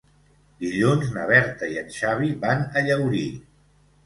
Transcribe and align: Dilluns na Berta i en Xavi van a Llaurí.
Dilluns 0.63 1.11
na 1.17 1.25
Berta 1.31 1.69
i 1.75 1.77
en 1.83 1.93
Xavi 1.99 2.31
van 2.47 2.65
a 2.81 2.85
Llaurí. 2.89 3.23